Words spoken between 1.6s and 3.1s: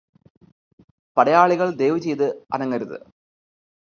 ദയവു ചെയ്ത് അനങ്ങരുത്